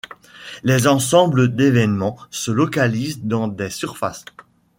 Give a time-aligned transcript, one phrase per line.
[0.63, 4.25] Les ensembles d’événements se localisent dans des surfaces.